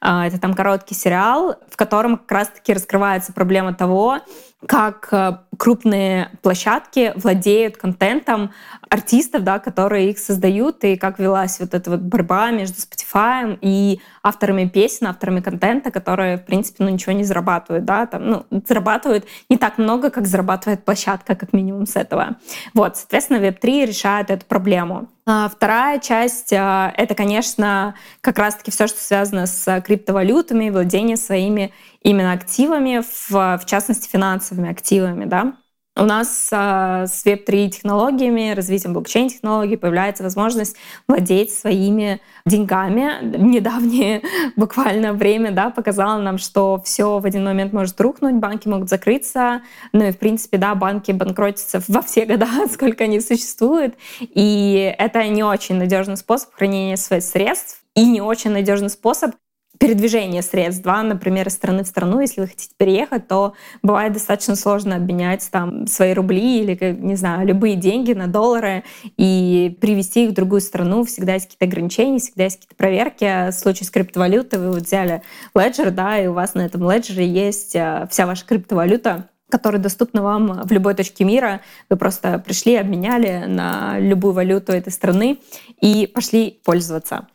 А, 0.02 0.26
это 0.26 0.40
там 0.40 0.56
короткий 0.56 0.96
сериал, 0.96 1.58
в 1.70 1.78
котором 1.78 2.18
как 2.18 2.32
раз-таки 2.32 2.74
раскрывается 2.74 3.34
проблема 3.34 3.76
того, 3.76 4.18
как 4.66 5.10
э, 5.12 5.38
крупные 5.58 6.32
площадки 6.42 7.14
владеют 7.16 7.78
контентом 7.78 8.52
артистов, 8.90 9.44
да, 9.44 9.60
которые 9.60 10.10
их 10.10 10.20
создают, 10.20 10.84
и 10.84 10.96
как 10.96 11.20
велась 11.20 11.60
вот 11.60 11.74
эта 11.74 11.92
вот 11.92 12.00
борьба 12.00 12.52
между 12.52 12.78
Spotify 12.78 13.58
и 13.62 14.00
авторами 14.24 14.66
песен, 14.66 15.08
авторами 15.08 15.42
контента, 15.42 15.92
которые, 15.92 16.38
в 16.38 16.46
принципе, 16.46 16.84
ну, 16.84 16.90
ничего 16.90 17.12
не 17.12 17.24
зарабатывают, 17.24 17.86
да, 17.86 18.06
там, 18.06 18.28
ну, 18.28 18.46
зарабатывают 18.68 19.26
не 19.50 19.58
так 19.58 19.78
много, 19.78 20.10
как 20.10 20.26
зарабатывает 20.26 20.84
площадка, 20.84 21.36
как 21.36 21.54
минимум 21.54 21.86
с 21.86 21.96
этого. 21.96 22.38
Вот, 22.74 22.98
соответственно, 22.98 23.38
Web3 23.38 23.86
решает 23.86 24.32
эту 24.32 24.46
проблему. 24.46 25.10
А 25.28 25.50
вторая 25.50 26.00
часть 26.00 26.54
а,— 26.54 26.94
это, 26.98 27.16
конечно, 27.16 27.96
как 28.22 28.38
раз-таки 28.38 28.70
все, 28.70 28.86
что 28.86 29.00
связано 29.00 29.48
с 29.48 29.82
криптовалютами, 29.82 30.70
владение 30.70 31.18
своими 31.18 31.74
именно 32.02 32.32
активами, 32.34 33.02
в, 33.02 33.58
в 33.58 33.66
частности, 33.66 34.08
финансовыми 34.08 34.70
активами, 34.70 35.26
да. 35.26 35.58
У 35.98 36.04
нас 36.04 36.50
а, 36.52 37.08
с 37.08 37.26
Web3 37.26 37.70
технологиями, 37.70 38.54
развитием 38.54 38.94
блокчейн-технологий 38.94 39.78
появляется 39.78 40.24
возможность 40.24 40.76
владеть 41.08 41.54
своими 41.54 42.20
деньгами. 42.46 43.38
Недавнее 43.38 44.22
буквально 44.58 45.14
время 45.14 45.52
да, 45.52 45.70
показало 45.70 46.22
нам, 46.22 46.38
что 46.38 46.82
все 46.84 47.20
в 47.20 47.26
один 47.26 47.46
момент 47.46 47.72
может 47.72 48.00
рухнуть, 48.02 48.36
банки 48.36 48.68
могут 48.68 48.90
закрыться. 48.90 49.62
Ну 49.94 50.04
и, 50.06 50.12
в 50.12 50.18
принципе, 50.18 50.58
да, 50.58 50.76
банки 50.76 51.14
банкротятся 51.14 51.82
во 51.88 52.02
все 52.02 52.26
года, 52.26 52.48
сколько 52.74 53.06
они 53.06 53.22
существуют. 53.22 53.96
И 54.20 54.94
это 54.98 55.26
не 55.30 55.44
очень 55.44 55.76
надежный 55.76 56.18
способ 56.18 56.54
хранения 56.54 56.98
своих 56.98 57.24
средств 57.24 57.82
и 57.96 58.06
не 58.06 58.20
очень 58.20 58.52
надежный 58.52 58.90
способ 58.90 59.32
передвижение 59.80 60.42
средств, 60.42 60.84
да, 60.84 61.04
например, 61.04 61.48
из 61.48 61.54
страны 61.54 61.84
в 61.84 61.88
страну, 61.88 62.20
если 62.20 62.42
вы 62.42 62.48
хотите 62.48 62.74
переехать, 62.78 63.28
то 63.28 63.54
бывает 63.82 64.14
достаточно 64.14 64.56
сложно 64.56 64.96
обменять 64.96 65.48
там 65.52 65.88
свои 65.88 66.14
рубли 66.14 66.62
или, 66.62 66.96
не 67.00 67.16
знаю, 67.16 67.48
любые 67.48 67.76
деньги 67.76 68.14
на 68.14 68.28
доллары 68.28 68.84
и 69.18 69.78
привести 69.82 70.26
их 70.26 70.32
в 70.32 70.34
другую 70.34 70.62
страну. 70.62 71.04
Всегда 71.04 71.34
есть 71.34 71.46
какие-то 71.46 71.66
ограничения, 71.66 72.20
всегда 72.20 72.44
есть 72.46 72.58
какие-то 72.58 72.76
проверки. 72.76 73.52
В 73.52 73.54
случае 73.54 73.88
с 73.88 73.92
криптовалютой 73.92 74.60
вы 74.60 74.72
вот 74.72 74.84
взяли 74.84 75.22
леджер, 75.54 75.92
да, 75.92 76.20
и 76.20 76.28
у 76.28 76.34
вас 76.34 76.54
на 76.54 76.62
этом 76.62 76.90
леджере 76.90 77.28
есть 77.28 77.76
э, 77.76 78.08
вся 78.10 78.26
ваша 78.26 78.46
криптовалюта, 78.46 79.30
которая 79.50 79.82
доступна 79.82 80.22
вам 80.22 80.64
в 80.64 80.72
любой 80.72 80.96
точке 80.96 81.24
мира. 81.24 81.62
Вы 81.90 81.98
просто 81.98 82.40
пришли, 82.40 82.76
обменяли 82.76 83.46
на 83.48 84.00
любую 84.00 84.34
валюту 84.34 84.72
этой 84.72 84.92
страны 84.92 85.40
и 85.80 86.08
пошли 86.08 86.60
пользоваться 86.64 87.28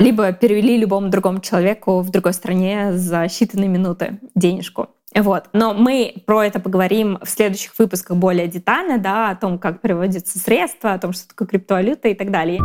либо 0.00 0.32
перевели 0.32 0.78
любому 0.78 1.08
другому 1.08 1.40
человеку 1.40 2.00
в 2.00 2.10
другой 2.10 2.32
стране 2.32 2.92
за 2.94 3.24
считанные 3.24 3.68
минуты 3.68 4.18
денежку. 4.34 4.88
Вот. 5.14 5.44
Но 5.52 5.74
мы 5.74 6.14
про 6.24 6.44
это 6.44 6.58
поговорим 6.58 7.18
в 7.22 7.28
следующих 7.28 7.78
выпусках 7.78 8.16
более 8.16 8.46
детально, 8.46 8.98
да, 8.98 9.30
о 9.30 9.36
том, 9.36 9.58
как 9.58 9.80
переводятся 9.80 10.38
средства, 10.38 10.94
о 10.94 10.98
том, 10.98 11.12
что 11.12 11.28
такое 11.28 11.48
криптовалюта 11.48 12.08
и 12.08 12.14
так 12.14 12.30
далее. 12.30 12.60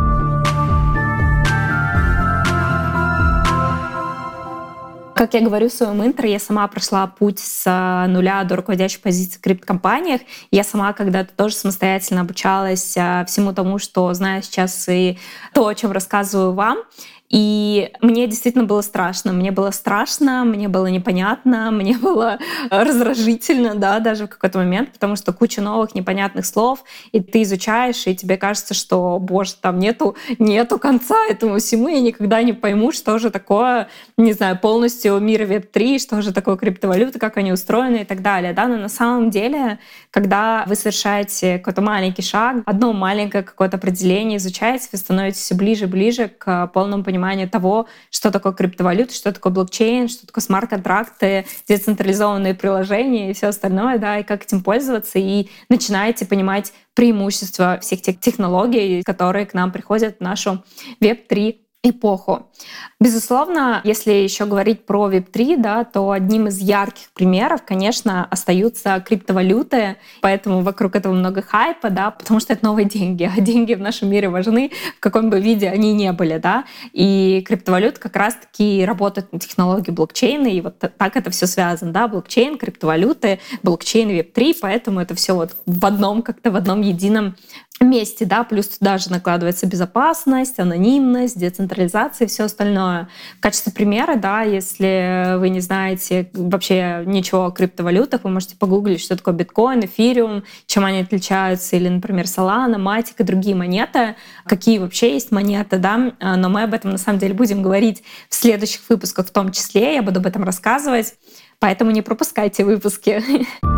Как 5.16 5.32
я 5.32 5.40
говорю 5.40 5.70
в 5.70 5.72
своем 5.72 6.04
интро, 6.04 6.28
я 6.28 6.38
сама 6.38 6.68
прошла 6.68 7.06
путь 7.06 7.38
с 7.38 7.62
а, 7.64 8.06
нуля 8.06 8.44
до 8.44 8.56
руководящей 8.56 9.00
позиции 9.00 9.38
в 9.38 9.40
криптокомпаниях. 9.40 10.20
Я 10.50 10.62
сама 10.62 10.92
когда-то 10.92 11.34
тоже 11.34 11.54
самостоятельно 11.54 12.20
обучалась 12.20 12.94
а, 12.98 13.24
всему 13.24 13.54
тому, 13.54 13.78
что 13.78 14.12
знаю 14.12 14.42
сейчас 14.42 14.86
и 14.90 15.18
то, 15.54 15.66
о 15.66 15.74
чем 15.74 15.92
рассказываю 15.92 16.52
вам. 16.52 16.80
И 17.28 17.92
мне 18.00 18.26
действительно 18.26 18.64
было 18.64 18.82
страшно. 18.82 19.32
Мне 19.32 19.50
было 19.50 19.70
страшно, 19.70 20.44
мне 20.44 20.68
было 20.68 20.86
непонятно, 20.86 21.70
мне 21.72 21.96
было 21.98 22.38
раздражительно, 22.70 23.74
да, 23.74 23.98
даже 23.98 24.26
в 24.26 24.30
какой-то 24.30 24.58
момент, 24.58 24.92
потому 24.92 25.16
что 25.16 25.32
куча 25.32 25.60
новых 25.60 25.94
непонятных 25.94 26.46
слов, 26.46 26.84
и 27.12 27.20
ты 27.20 27.42
изучаешь, 27.42 28.06
и 28.06 28.14
тебе 28.14 28.36
кажется, 28.36 28.74
что, 28.74 29.18
боже, 29.18 29.54
там 29.60 29.78
нету, 29.78 30.16
нету 30.38 30.78
конца 30.78 31.16
этому 31.28 31.58
всему, 31.58 31.88
я 31.88 32.00
никогда 32.00 32.42
не 32.42 32.52
пойму, 32.52 32.92
что 32.92 33.18
же 33.18 33.30
такое, 33.30 33.88
не 34.16 34.32
знаю, 34.32 34.58
полностью 34.58 35.18
мир 35.18 35.42
Web3, 35.42 35.98
что 35.98 36.22
же 36.22 36.32
такое 36.32 36.56
криптовалюта, 36.56 37.18
как 37.18 37.36
они 37.36 37.52
устроены 37.52 37.98
и 37.98 38.04
так 38.04 38.22
далее, 38.22 38.52
да, 38.52 38.68
но 38.68 38.76
на 38.76 38.88
самом 38.88 39.30
деле, 39.30 39.78
когда 40.10 40.64
вы 40.66 40.76
совершаете 40.76 41.58
какой-то 41.58 41.82
маленький 41.82 42.22
шаг, 42.22 42.62
одно 42.66 42.92
маленькое 42.92 43.42
какое-то 43.42 43.76
определение 43.76 44.38
изучаете, 44.38 44.88
вы 44.92 44.98
становитесь 44.98 45.40
все 45.40 45.54
ближе 45.54 45.84
и 45.84 45.88
ближе 45.88 46.28
к 46.28 46.68
полному 46.68 47.02
пониманию 47.02 47.15
понимание 47.16 47.46
того, 47.46 47.86
что 48.10 48.30
такое 48.30 48.52
криптовалюта, 48.52 49.14
что 49.14 49.32
такое 49.32 49.52
блокчейн, 49.52 50.08
что 50.08 50.26
такое 50.26 50.42
смарт-контракты, 50.42 51.46
децентрализованные 51.66 52.54
приложения 52.54 53.30
и 53.30 53.32
все 53.32 53.48
остальное, 53.48 53.98
да, 53.98 54.18
и 54.18 54.22
как 54.22 54.44
этим 54.44 54.62
пользоваться, 54.62 55.18
и 55.18 55.48
начинаете 55.70 56.26
понимать 56.26 56.74
преимущества 56.94 57.78
всех 57.80 58.02
тех 58.02 58.20
технологий, 58.20 59.02
которые 59.02 59.46
к 59.46 59.54
нам 59.54 59.72
приходят 59.72 60.18
в 60.18 60.20
нашу 60.20 60.62
Web3 61.00 61.56
эпоху. 61.82 62.50
Безусловно, 62.98 63.80
если 63.84 64.12
еще 64.12 64.46
говорить 64.46 64.86
про 64.86 65.10
Web3, 65.10 65.56
да, 65.58 65.84
то 65.84 66.10
одним 66.10 66.48
из 66.48 66.58
ярких 66.58 67.10
примеров, 67.12 67.62
конечно, 67.64 68.24
остаются 68.24 69.02
криптовалюты, 69.06 69.96
поэтому 70.22 70.62
вокруг 70.62 70.96
этого 70.96 71.12
много 71.12 71.42
хайпа, 71.42 71.90
да, 71.90 72.10
потому 72.10 72.40
что 72.40 72.54
это 72.54 72.64
новые 72.64 72.86
деньги, 72.86 73.30
а 73.36 73.40
деньги 73.40 73.74
в 73.74 73.80
нашем 73.80 74.10
мире 74.10 74.28
важны, 74.28 74.72
в 74.96 75.00
каком 75.00 75.30
бы 75.30 75.40
виде 75.40 75.68
они 75.68 75.92
ни 75.92 76.10
были, 76.10 76.38
да, 76.38 76.64
и 76.92 77.44
криптовалюта 77.46 78.00
как 78.00 78.16
раз-таки 78.16 78.84
работает 78.84 79.32
на 79.32 79.38
технологии 79.38 79.90
блокчейна, 79.90 80.48
и 80.48 80.60
вот 80.60 80.78
так 80.78 81.16
это 81.16 81.30
все 81.30 81.46
связано, 81.46 81.92
да, 81.92 82.08
блокчейн, 82.08 82.58
криптовалюты, 82.58 83.40
блокчейн, 83.62 84.10
Web3, 84.10 84.56
поэтому 84.60 85.00
это 85.00 85.14
все 85.14 85.34
вот 85.34 85.54
в 85.66 85.86
одном, 85.86 86.22
как-то 86.22 86.50
в 86.50 86.56
одном 86.56 86.80
едином 86.80 87.36
месте, 87.80 88.24
да, 88.24 88.42
плюс 88.42 88.68
туда 88.68 88.96
же 88.98 89.10
накладывается 89.10 89.66
безопасность, 89.66 90.58
анонимность, 90.58 91.38
децентрализация 91.38 92.26
и 92.26 92.28
все 92.28 92.44
остальное. 92.44 93.08
В 93.38 93.40
качестве 93.40 93.72
примера, 93.72 94.16
да, 94.16 94.42
если 94.42 95.36
вы 95.38 95.50
не 95.50 95.60
знаете 95.60 96.30
вообще 96.32 97.02
ничего 97.04 97.46
о 97.46 97.50
криптовалютах, 97.50 98.24
вы 98.24 98.30
можете 98.30 98.56
погуглить, 98.56 99.02
что 99.02 99.16
такое 99.16 99.34
биткоин, 99.34 99.84
эфириум, 99.84 100.44
чем 100.66 100.84
они 100.84 101.00
отличаются, 101.00 101.76
или, 101.76 101.88
например, 101.88 102.24
Solana, 102.24 102.76
Matic 102.76 103.16
и 103.18 103.22
другие 103.22 103.54
монеты, 103.54 104.16
какие 104.46 104.78
вообще 104.78 105.12
есть 105.12 105.30
монеты, 105.30 105.78
да, 105.78 106.12
но 106.20 106.48
мы 106.48 106.62
об 106.62 106.72
этом 106.72 106.92
на 106.92 106.98
самом 106.98 107.18
деле 107.18 107.34
будем 107.34 107.62
говорить 107.62 108.02
в 108.30 108.34
следующих 108.34 108.80
выпусках 108.88 109.26
в 109.26 109.30
том 109.30 109.52
числе, 109.52 109.96
я 109.96 110.02
буду 110.02 110.20
об 110.20 110.26
этом 110.26 110.44
рассказывать, 110.44 111.14
поэтому 111.58 111.90
не 111.90 112.00
пропускайте 112.00 112.64
выпуски. 112.64 113.22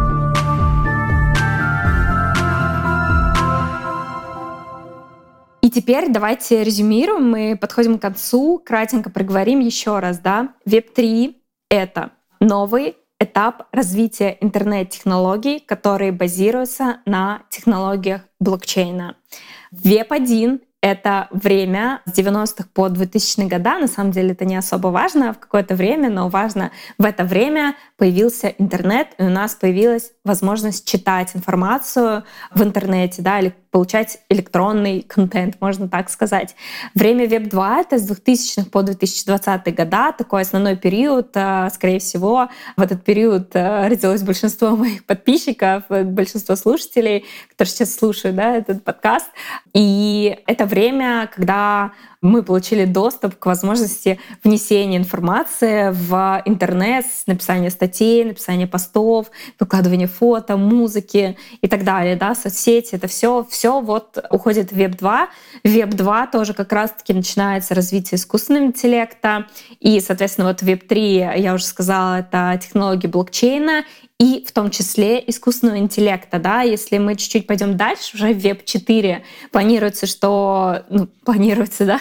И 5.68 5.70
теперь 5.70 6.08
давайте 6.08 6.64
резюмируем, 6.64 7.30
мы 7.30 7.54
подходим 7.54 7.98
к 7.98 8.00
концу, 8.00 8.58
кратенько 8.58 9.10
проговорим 9.10 9.60
еще 9.60 9.98
раз. 9.98 10.18
Да? 10.18 10.54
Web3— 10.66 11.34
это 11.68 12.12
новый 12.40 12.96
этап 13.20 13.64
развития 13.70 14.38
интернет-технологий, 14.40 15.60
которые 15.60 16.10
базируются 16.10 17.00
на 17.04 17.42
технологиях 17.50 18.22
блокчейна. 18.40 19.16
Web1 19.74 20.60
это 20.80 21.28
время 21.32 22.02
с 22.06 22.16
90-х 22.16 22.68
по 22.72 22.86
2000-е 22.86 23.48
года. 23.48 23.78
На 23.78 23.88
самом 23.88 24.12
деле 24.12 24.30
это 24.30 24.44
не 24.44 24.56
особо 24.56 24.88
важно 24.88 25.34
в 25.34 25.38
какое-то 25.38 25.74
время, 25.74 26.08
но 26.08 26.28
важно 26.28 26.70
в 26.98 27.04
это 27.04 27.24
время 27.24 27.74
появился 27.98 28.54
интернет, 28.58 29.08
и 29.18 29.24
у 29.24 29.28
нас 29.28 29.56
появилась 29.56 30.12
возможность 30.24 30.88
читать 30.88 31.34
информацию 31.34 32.22
в 32.54 32.62
интернете, 32.62 33.22
да, 33.22 33.40
или 33.40 33.52
получать 33.72 34.20
электронный 34.28 35.02
контент, 35.02 35.60
можно 35.60 35.88
так 35.88 36.08
сказать. 36.08 36.54
Время 36.94 37.26
Web 37.26 37.48
2— 37.48 37.80
это 37.82 37.98
с 37.98 38.02
2000 38.06 38.70
по 38.70 38.82
2020 38.82 39.74
года, 39.74 40.14
такой 40.16 40.42
основной 40.42 40.76
период. 40.76 41.30
Э, 41.34 41.68
скорее 41.74 41.98
всего, 41.98 42.48
в 42.76 42.80
этот 42.80 43.04
период 43.04 43.50
э, 43.54 43.88
родилось 43.88 44.22
большинство 44.22 44.70
моих 44.76 45.04
подписчиков, 45.04 45.82
большинство 45.88 46.54
слушателей, 46.54 47.26
которые 47.50 47.72
сейчас 47.72 47.94
слушают 47.94 48.36
да, 48.36 48.56
этот 48.56 48.84
подкаст. 48.84 49.26
И 49.74 50.38
это 50.46 50.66
время, 50.66 51.28
когда 51.34 51.92
мы 52.20 52.42
получили 52.42 52.84
доступ 52.84 53.36
к 53.36 53.46
возможности 53.46 54.18
внесения 54.42 54.96
информации 54.96 55.90
в 55.92 56.42
интернет, 56.44 57.06
написания 57.26 57.70
статей, 57.70 58.24
написания 58.24 58.66
постов, 58.66 59.30
выкладывания 59.60 60.08
фото, 60.08 60.56
музыки 60.56 61.36
и 61.60 61.68
так 61.68 61.84
далее, 61.84 62.16
да, 62.16 62.34
соцсети, 62.34 62.94
это 62.96 63.06
все, 63.06 63.46
все 63.48 63.80
вот 63.80 64.18
уходит 64.30 64.72
в 64.72 64.76
Web 64.76 64.96
2. 64.98 65.28
В 65.64 65.68
Web 65.68 65.94
2 65.94 66.26
тоже 66.28 66.54
как 66.54 66.72
раз-таки 66.72 67.12
начинается 67.12 67.74
развитие 67.74 68.16
искусственного 68.16 68.64
интеллекта, 68.64 69.46
и, 69.80 70.00
соответственно, 70.00 70.48
вот 70.48 70.62
Web 70.62 70.86
3, 70.86 71.14
я 71.36 71.54
уже 71.54 71.64
сказала, 71.64 72.20
это 72.20 72.58
технологии 72.60 73.06
блокчейна, 73.06 73.84
и 74.18 74.44
в 74.44 74.50
том 74.50 74.70
числе 74.70 75.22
искусственного 75.28 75.78
интеллекта. 75.78 76.40
Да? 76.40 76.62
Если 76.62 76.98
мы 76.98 77.14
чуть-чуть 77.14 77.46
пойдем 77.46 77.76
дальше, 77.76 78.16
уже 78.16 78.34
в 78.34 78.38
Web 78.38 78.64
4 78.64 79.24
планируется, 79.52 80.06
что... 80.06 80.84
Ну, 80.88 81.06
планируется, 81.24 81.86
да? 81.86 82.00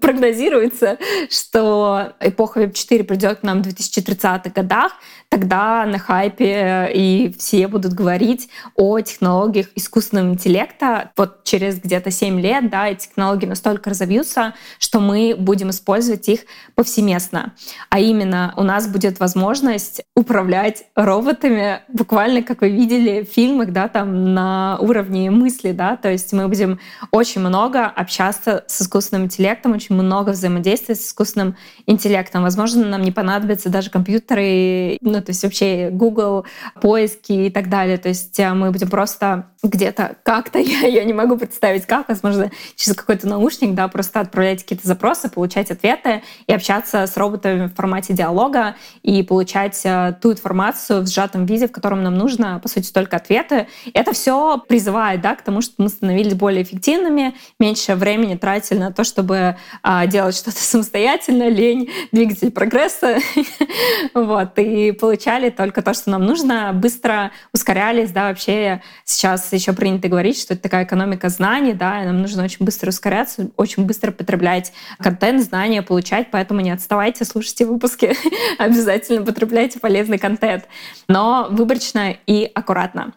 прогнозируется, 0.00 0.98
что 1.30 2.12
эпоха 2.20 2.62
Web 2.62 2.72
4 2.72 3.04
придет 3.04 3.40
к 3.40 3.42
нам 3.42 3.62
в 3.62 3.66
2030-х 3.66 4.50
годах, 4.50 4.92
тогда 5.28 5.86
на 5.86 5.98
хайпе 5.98 6.90
и 6.92 7.34
все 7.38 7.68
будут 7.68 7.92
говорить 7.92 8.48
о 8.74 9.00
технологиях 9.00 9.68
искусственного 9.76 10.32
интеллекта. 10.32 11.12
Вот 11.16 11.44
через 11.44 11.80
где-то 11.80 12.10
7 12.10 12.40
лет 12.40 12.68
да, 12.70 12.88
эти 12.88 13.06
технологии 13.06 13.46
настолько 13.46 13.90
разовьются, 13.90 14.54
что 14.78 15.00
мы 15.00 15.36
будем 15.38 15.70
использовать 15.70 16.28
их 16.28 16.40
повсеместно. 16.74 17.54
А 17.90 18.00
именно 18.00 18.54
у 18.56 18.62
нас 18.62 18.88
будет 18.88 19.20
возможность 19.20 20.02
управлять 20.16 20.84
роботами, 20.96 21.80
буквально 21.88 22.42
как 22.42 22.62
вы 22.62 22.70
видели 22.70 23.24
в 23.24 23.32
фильмах, 23.32 23.70
да, 23.70 23.88
там 23.88 24.34
на 24.34 24.78
уровне 24.80 25.30
мысли, 25.30 25.72
да, 25.72 25.96
то 25.96 26.10
есть 26.10 26.32
мы 26.32 26.48
будем 26.48 26.80
очень 27.10 27.40
много 27.40 27.86
общаться 27.86 28.64
с 28.66 28.82
искусственным 28.82 29.26
интеллектом, 29.26 29.72
очень 29.72 29.89
много 29.90 30.30
взаимодействия 30.30 30.94
с 30.94 31.08
искусственным 31.08 31.56
интеллектом. 31.86 32.42
Возможно, 32.42 32.86
нам 32.86 33.02
не 33.02 33.12
понадобятся 33.12 33.68
даже 33.68 33.90
компьютеры, 33.90 34.98
ну, 35.00 35.20
то 35.20 35.30
есть 35.30 35.42
вообще 35.42 35.90
Google, 35.90 36.46
поиски 36.80 37.32
и 37.32 37.50
так 37.50 37.68
далее. 37.68 37.98
То 37.98 38.08
есть 38.08 38.38
э, 38.38 38.52
мы 38.54 38.70
будем 38.70 38.88
просто 38.88 39.49
где-то 39.62 40.16
как-то, 40.22 40.58
я, 40.58 40.86
я 40.86 41.04
не 41.04 41.12
могу 41.12 41.36
представить 41.36 41.86
как, 41.86 42.08
возможно, 42.08 42.50
через 42.76 42.96
какой-то 42.96 43.28
наушник, 43.28 43.74
да, 43.74 43.88
просто 43.88 44.20
отправлять 44.20 44.62
какие-то 44.62 44.86
запросы, 44.86 45.28
получать 45.28 45.70
ответы 45.70 46.22
и 46.46 46.52
общаться 46.52 47.06
с 47.06 47.16
роботами 47.16 47.66
в 47.66 47.74
формате 47.74 48.14
диалога 48.14 48.76
и 49.02 49.22
получать 49.22 49.80
э, 49.84 50.16
ту 50.20 50.32
информацию 50.32 51.02
в 51.02 51.08
сжатом 51.08 51.46
виде, 51.46 51.68
в 51.68 51.72
котором 51.72 52.02
нам 52.02 52.16
нужно, 52.16 52.58
по 52.60 52.68
сути, 52.68 52.90
только 52.92 53.16
ответы. 53.16 53.66
Это 53.92 54.12
все 54.12 54.58
призывает, 54.58 55.20
да, 55.20 55.34
к 55.34 55.42
тому, 55.42 55.60
чтобы 55.60 55.84
мы 55.84 55.88
становились 55.90 56.34
более 56.34 56.62
эффективными, 56.62 57.34
меньше 57.58 57.94
времени 57.94 58.36
тратили 58.36 58.78
на 58.78 58.92
то, 58.92 59.04
чтобы 59.04 59.56
а, 59.82 60.06
делать 60.06 60.36
что-то 60.36 60.56
самостоятельно, 60.62 61.48
лень, 61.48 61.90
двигатель 62.12 62.50
прогресса, 62.50 63.18
вот, 64.14 64.58
и 64.58 64.92
получали 64.92 65.50
только 65.50 65.82
то, 65.82 65.92
что 65.92 66.10
нам 66.10 66.24
нужно, 66.24 66.72
быстро 66.72 67.32
ускорялись, 67.52 68.10
да, 68.10 68.28
вообще 68.28 68.82
сейчас 69.04 69.49
еще 69.56 69.72
принято 69.72 70.08
говорить, 70.08 70.40
что 70.40 70.54
это 70.54 70.62
такая 70.62 70.84
экономика 70.84 71.28
знаний, 71.28 71.72
да, 71.72 72.02
и 72.02 72.06
нам 72.06 72.20
нужно 72.20 72.44
очень 72.44 72.64
быстро 72.64 72.90
ускоряться, 72.90 73.50
очень 73.56 73.84
быстро 73.84 74.10
потреблять 74.12 74.72
контент, 74.98 75.42
знания 75.42 75.82
получать, 75.82 76.30
поэтому 76.30 76.60
не 76.60 76.70
отставайте, 76.70 77.24
слушайте 77.24 77.66
выпуски, 77.66 78.14
обязательно 78.58 79.24
потребляйте 79.24 79.80
полезный 79.80 80.18
контент, 80.18 80.64
но 81.08 81.48
выборочно 81.50 82.16
и 82.26 82.50
аккуратно. 82.54 83.14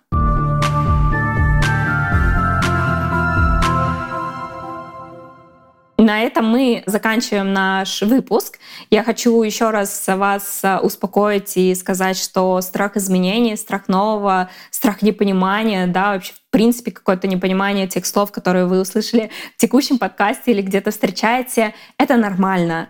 На 5.98 6.22
этом 6.24 6.46
мы 6.46 6.82
заканчиваем 6.88 7.54
наш 7.54 8.02
выпуск. 8.02 8.58
Я 8.90 9.04
хочу 9.04 9.44
еще 9.44 9.70
раз 9.70 10.06
вас 10.08 10.62
э, 10.64 10.80
успокоить 10.80 11.56
и 11.56 11.76
сказать, 11.76 12.18
что 12.18 12.60
страх 12.62 12.98
изменений, 12.98 13.56
страх 13.56 13.88
нового, 13.88 14.50
страх 14.72 15.04
непонимания, 15.04 15.86
да, 15.86 16.14
вообще 16.14 16.34
в 16.34 16.52
принципе 16.52 16.92
какое-то 16.92 17.28
непонимание 17.28 17.88
тех 17.88 18.08
слов, 18.08 18.32
которые 18.32 18.66
вы 18.66 18.82
услышали 18.82 19.30
в 19.56 19.62
текущем 19.62 20.00
подкасте 20.00 20.52
или 20.52 20.64
где-то 20.64 20.90
встречаете, 20.90 21.76
это 22.00 22.18
нормально 22.18 22.90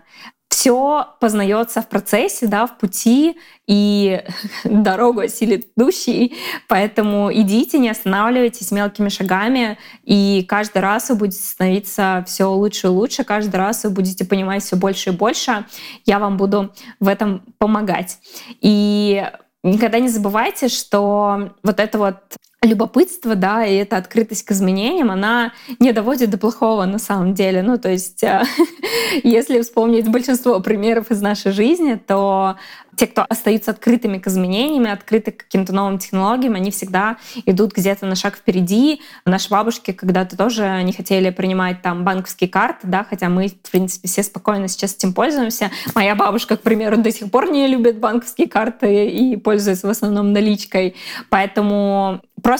все 0.54 1.08
познается 1.18 1.82
в 1.82 1.88
процессе, 1.88 2.46
да, 2.46 2.68
в 2.68 2.78
пути, 2.78 3.36
и 3.66 4.22
дорогу 4.64 5.20
осилит 5.20 5.66
идущий. 5.76 6.36
Поэтому 6.68 7.28
идите, 7.32 7.80
не 7.80 7.88
останавливайтесь 7.88 8.70
мелкими 8.70 9.08
шагами, 9.08 9.78
и 10.04 10.46
каждый 10.48 10.78
раз 10.78 11.08
вы 11.08 11.16
будете 11.16 11.42
становиться 11.42 12.24
все 12.28 12.44
лучше 12.44 12.86
и 12.86 12.90
лучше, 12.90 13.24
каждый 13.24 13.56
раз 13.56 13.82
вы 13.82 13.90
будете 13.90 14.24
понимать 14.24 14.62
все 14.62 14.76
больше 14.76 15.10
и 15.10 15.12
больше. 15.12 15.66
Я 16.06 16.20
вам 16.20 16.36
буду 16.36 16.72
в 17.00 17.08
этом 17.08 17.42
помогать. 17.58 18.18
И 18.60 19.28
никогда 19.64 19.98
не 19.98 20.08
забывайте, 20.08 20.68
что 20.68 21.50
вот 21.64 21.80
это 21.80 21.98
вот 21.98 22.16
любопытство, 22.64 23.34
да, 23.34 23.64
и 23.64 23.74
эта 23.74 23.96
открытость 23.96 24.44
к 24.44 24.52
изменениям, 24.52 25.10
она 25.10 25.52
не 25.78 25.92
доводит 25.92 26.30
до 26.30 26.38
плохого 26.38 26.84
на 26.84 26.98
самом 26.98 27.34
деле. 27.34 27.62
Ну, 27.62 27.78
то 27.78 27.90
есть, 27.90 28.22
э, 28.22 28.42
если 29.22 29.60
вспомнить 29.60 30.08
большинство 30.08 30.60
примеров 30.60 31.10
из 31.10 31.20
нашей 31.20 31.52
жизни, 31.52 31.94
то 31.94 32.56
те, 32.96 33.06
кто 33.06 33.24
остаются 33.28 33.72
открытыми 33.72 34.18
к 34.18 34.26
изменениям, 34.26 34.92
открыты 34.92 35.32
к 35.32 35.38
каким-то 35.38 35.72
новым 35.72 35.98
технологиям, 35.98 36.54
они 36.54 36.70
всегда 36.70 37.16
идут 37.46 37.72
где-то 37.72 38.06
на 38.06 38.14
шаг 38.14 38.36
впереди. 38.36 39.00
Наши 39.24 39.48
бабушки 39.50 39.92
когда-то 39.92 40.36
тоже 40.36 40.82
не 40.84 40.92
хотели 40.92 41.30
принимать 41.30 41.82
там 41.82 42.04
банковские 42.04 42.48
карты, 42.48 42.86
да, 42.86 43.04
хотя 43.04 43.28
мы, 43.28 43.48
в 43.48 43.70
принципе, 43.70 44.08
все 44.08 44.22
спокойно 44.22 44.68
сейчас 44.68 44.94
этим 44.94 45.12
пользуемся. 45.12 45.70
Моя 45.94 46.14
бабушка, 46.14 46.56
к 46.56 46.62
примеру, 46.62 46.96
до 46.98 47.10
сих 47.10 47.30
пор 47.30 47.50
не 47.50 47.66
любит 47.66 47.98
банковские 47.98 48.48
карты 48.48 49.08
и 49.08 49.36
пользуется 49.36 49.86
в 49.86 49.90
основном 49.90 50.32
наличкой. 50.32 50.94
Поэтому 51.30 52.20
просто 52.42 52.53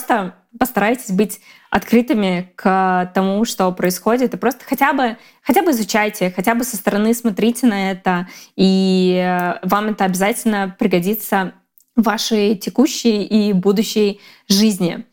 постарайтесь 0.58 1.10
быть 1.10 1.40
открытыми 1.70 2.52
к 2.56 3.10
тому, 3.14 3.44
что 3.44 3.70
происходит, 3.72 4.34
и 4.34 4.36
просто 4.36 4.64
хотя 4.64 4.92
бы, 4.92 5.16
хотя 5.42 5.62
бы 5.62 5.72
изучайте, 5.72 6.30
хотя 6.30 6.54
бы 6.54 6.64
со 6.64 6.76
стороны 6.76 7.14
смотрите 7.14 7.66
на 7.66 7.90
это, 7.90 8.28
и 8.56 9.58
вам 9.62 9.88
это 9.88 10.04
обязательно 10.04 10.74
пригодится 10.78 11.54
в 11.96 12.02
вашей 12.02 12.56
текущей 12.56 13.24
и 13.24 13.52
будущей 13.52 14.20
жизни. 14.48 15.04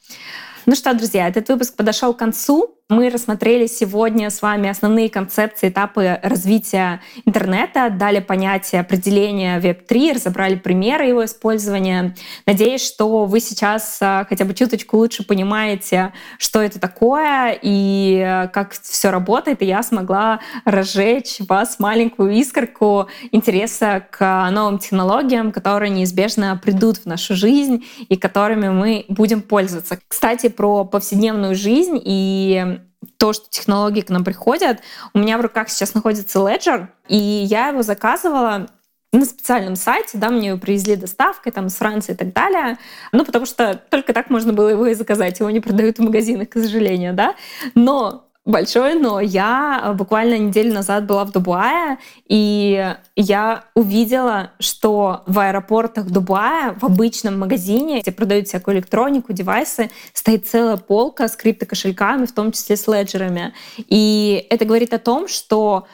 Ну 0.68 0.76
что, 0.76 0.94
друзья, 0.94 1.28
этот 1.28 1.50
выпуск 1.50 1.76
подошел 1.76 2.14
к 2.14 2.20
концу. 2.20 2.76
Мы 2.92 3.10
рассмотрели 3.10 3.68
сегодня 3.68 4.30
с 4.30 4.42
вами 4.42 4.68
основные 4.68 5.10
концепции, 5.10 5.70
этапы 5.70 6.20
развития 6.22 7.00
интернета, 7.24 7.90
дали 7.90 8.20
понятие 8.20 8.82
определения 8.82 9.62
Web3, 9.62 10.16
разобрали 10.16 10.56
примеры 10.56 11.06
его 11.06 11.24
использования. 11.24 12.14
Надеюсь, 12.46 12.86
что 12.86 13.24
вы 13.24 13.40
сейчас 13.40 13.98
а, 14.02 14.26
хотя 14.28 14.44
бы 14.44 14.54
чуточку 14.54 14.98
лучше 14.98 15.26
понимаете, 15.26 16.12
что 16.38 16.62
это 16.62 16.82
такое 16.82 17.58
и 17.62 18.22
а, 18.28 18.48
как 18.48 18.74
все 18.74 19.10
работает, 19.10 19.62
и 19.62 19.68
я 19.68 19.84
смогла 19.84 20.42
разжечь 20.66 21.38
вас 21.48 21.80
маленькую 21.80 22.32
искорку 22.34 23.08
интереса 23.32 24.06
к 24.12 24.50
новым 24.52 24.80
технологиям, 24.80 25.54
которые 25.54 25.92
неизбежно 25.92 26.60
придут 26.62 26.98
в 26.98 27.06
нашу 27.06 27.36
жизнь 27.36 27.86
и 28.10 28.18
которыми 28.18 28.68
мы 28.68 29.06
будем 29.08 29.42
пользоваться. 29.42 29.98
Кстати, 30.10 30.50
про 30.50 30.84
повседневную 30.84 31.56
жизнь 31.56 31.98
и 32.04 32.81
то, 33.18 33.34
что 33.34 33.50
технологии 33.50 34.02
к 34.02 34.10
нам 34.10 34.24
приходят. 34.24 34.80
У 35.14 35.20
меня 35.20 35.38
в 35.38 35.42
руках 35.42 35.70
сейчас 35.70 35.94
находится 35.94 36.40
Ledger, 36.40 36.88
и 37.08 37.18
я 37.18 37.70
его 37.70 37.82
заказывала 37.82 38.68
на 39.14 39.26
специальном 39.26 39.76
сайте, 39.76 40.18
да, 40.18 40.30
мне 40.30 40.50
его 40.50 40.58
привезли 40.58 40.96
доставкой 40.96 41.52
там, 41.52 41.68
из 41.68 41.76
Франции 41.76 42.14
и 42.14 42.16
так 42.16 42.34
далее. 42.34 42.78
Ну, 43.12 43.26
потому 43.26 43.46
что 43.46 43.76
только 43.90 44.14
так 44.14 44.30
можно 44.30 44.54
было 44.54 44.70
его 44.70 44.88
и 44.88 44.94
заказать. 44.94 45.40
Его 45.40 45.50
не 45.50 45.60
продают 45.60 45.98
в 45.98 46.02
магазинах, 46.02 46.50
к 46.50 46.54
сожалению, 46.54 47.14
да. 47.14 47.36
Но 47.76 48.31
большое 48.46 48.96
но. 48.96 49.20
Я 49.20 49.82
э, 49.84 49.94
буквально 49.94 50.38
неделю 50.38 50.74
назад 50.74 51.06
была 51.06 51.26
в 51.26 51.32
Дубае, 51.32 51.98
и 52.28 52.96
я 53.16 53.64
увидела, 53.76 54.52
что 54.60 55.24
в 55.28 55.40
аэропортах 55.40 56.06
Дубая, 56.06 56.74
в 56.80 56.86
обычном 56.86 57.40
магазине, 57.40 58.02
где 58.02 58.12
продают 58.12 58.48
всякую 58.48 58.78
электронику, 58.78 59.34
девайсы, 59.34 59.92
стоит 60.14 60.48
целая 60.48 60.78
полка 60.78 61.28
с 61.28 61.36
криптокошельками, 61.36 62.26
в 62.26 62.32
том 62.32 62.52
числе 62.52 62.78
с 62.78 62.88
леджерами. 62.88 63.54
И 63.78 64.46
это 64.50 64.66
говорит 64.66 64.94
о 64.94 65.00
том, 65.00 65.28
что 65.28 65.88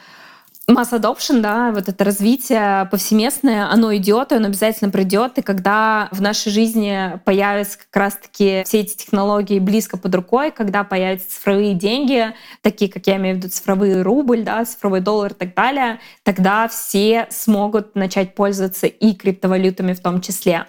масс 0.68 0.92
adoption, 0.92 1.40
да, 1.40 1.72
вот 1.72 1.88
это 1.88 2.04
развитие 2.04 2.86
повсеместное, 2.90 3.70
оно 3.70 3.94
идет, 3.96 4.32
и 4.32 4.36
оно 4.36 4.46
обязательно 4.46 4.90
придет. 4.90 5.38
И 5.38 5.42
когда 5.42 6.08
в 6.12 6.20
нашей 6.20 6.52
жизни 6.52 7.18
появятся 7.24 7.78
как 7.78 7.96
раз-таки 7.96 8.62
все 8.66 8.80
эти 8.80 8.96
технологии 8.96 9.58
близко 9.58 9.96
под 9.96 10.14
рукой, 10.14 10.50
когда 10.50 10.84
появятся 10.84 11.30
цифровые 11.30 11.74
деньги, 11.74 12.34
такие, 12.62 12.90
как 12.90 13.06
я 13.06 13.16
имею 13.16 13.36
в 13.36 13.38
виду 13.38 13.48
цифровой 13.48 14.02
рубль, 14.02 14.42
да, 14.42 14.64
цифровой 14.64 15.00
доллар 15.00 15.32
и 15.32 15.34
так 15.34 15.54
далее, 15.54 16.00
тогда 16.22 16.68
все 16.68 17.26
смогут 17.30 17.94
начать 17.94 18.34
пользоваться 18.34 18.86
и 18.86 19.14
криптовалютами 19.14 19.94
в 19.94 20.00
том 20.00 20.20
числе. 20.20 20.66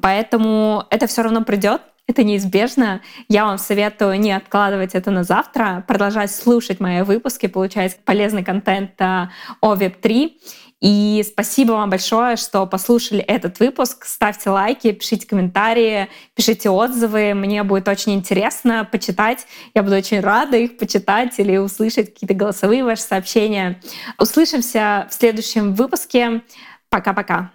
Поэтому 0.00 0.84
это 0.90 1.06
все 1.06 1.22
равно 1.22 1.42
придет, 1.42 1.80
это 2.08 2.24
неизбежно. 2.24 3.02
Я 3.28 3.44
вам 3.44 3.58
советую 3.58 4.18
не 4.18 4.32
откладывать 4.32 4.94
это 4.94 5.10
на 5.10 5.24
завтра, 5.24 5.84
продолжать 5.86 6.34
слушать 6.34 6.80
мои 6.80 7.02
выпуски, 7.02 7.46
получать 7.46 8.00
полезный 8.04 8.42
контент 8.42 9.00
о 9.00 9.30
Web3. 9.62 10.32
И 10.80 11.24
спасибо 11.26 11.72
вам 11.72 11.90
большое, 11.90 12.36
что 12.36 12.64
послушали 12.66 13.20
этот 13.20 13.58
выпуск. 13.60 14.04
Ставьте 14.04 14.48
лайки, 14.48 14.92
пишите 14.92 15.26
комментарии, 15.26 16.08
пишите 16.34 16.70
отзывы. 16.70 17.34
Мне 17.34 17.62
будет 17.62 17.88
очень 17.88 18.14
интересно 18.14 18.88
почитать. 18.90 19.46
Я 19.74 19.82
буду 19.82 19.96
очень 19.96 20.20
рада 20.20 20.56
их 20.56 20.78
почитать 20.78 21.38
или 21.38 21.56
услышать 21.56 22.14
какие-то 22.14 22.34
голосовые 22.34 22.84
ваши 22.84 23.02
сообщения. 23.02 23.80
Услышимся 24.18 25.08
в 25.10 25.14
следующем 25.14 25.74
выпуске. 25.74 26.42
Пока-пока. 26.88 27.50